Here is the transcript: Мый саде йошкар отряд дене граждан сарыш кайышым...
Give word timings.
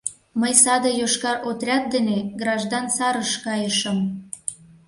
Мый 0.39 0.53
саде 0.63 0.89
йошкар 0.99 1.37
отряд 1.49 1.83
дене 1.93 2.17
граждан 2.41 2.85
сарыш 2.97 3.31
кайышым... 3.45 3.97